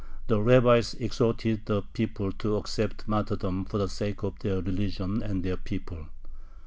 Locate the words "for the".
3.65-3.87